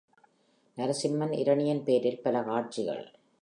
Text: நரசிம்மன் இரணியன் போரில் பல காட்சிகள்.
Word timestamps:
நரசிம்மன் 0.77 1.31
இரணியன் 1.31 1.83
போரில் 1.83 2.21
பல 2.21 2.41
காட்சிகள். 2.41 3.03